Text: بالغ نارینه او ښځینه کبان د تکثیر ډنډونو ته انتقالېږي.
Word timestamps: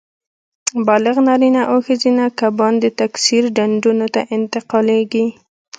بالغ 0.87 1.15
نارینه 1.27 1.61
او 1.71 1.77
ښځینه 1.87 2.23
کبان 2.39 2.73
د 2.79 2.85
تکثیر 2.99 3.43
ډنډونو 3.55 4.07
ته 4.15 4.21
انتقالېږي. 4.35 5.25